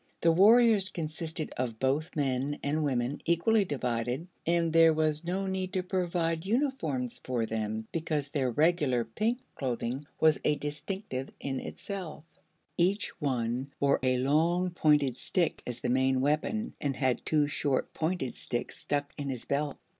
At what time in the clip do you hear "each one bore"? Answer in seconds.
12.79-13.99